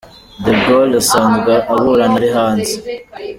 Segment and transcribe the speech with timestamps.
[0.43, 2.73] De Gaule asanzwe aburana ari hanze.